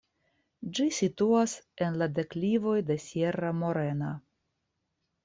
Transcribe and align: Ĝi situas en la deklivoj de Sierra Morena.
Ĝi 0.77 0.85
situas 0.99 1.53
en 1.87 1.99
la 2.03 2.07
deklivoj 2.19 2.73
de 2.87 2.97
Sierra 3.05 3.53
Morena. 3.61 4.11